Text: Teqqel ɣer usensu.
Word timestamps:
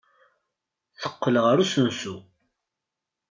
Teqqel 1.01 1.35
ɣer 1.43 1.57
usensu. 1.63 2.15